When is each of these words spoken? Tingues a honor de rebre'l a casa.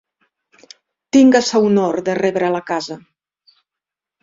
Tingues 1.17 1.51
a 1.51 1.61
honor 1.67 2.01
de 2.09 2.17
rebre'l 2.21 2.59
a 2.63 2.65
casa. 2.73 3.01